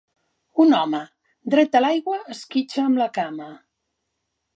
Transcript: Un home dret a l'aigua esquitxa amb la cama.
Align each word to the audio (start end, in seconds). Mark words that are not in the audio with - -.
Un 0.63 0.71
home 0.77 1.01
dret 1.53 1.77
a 1.79 1.81
l'aigua 1.85 2.17
esquitxa 2.37 2.87
amb 2.87 3.03
la 3.03 3.09
cama. 3.19 3.51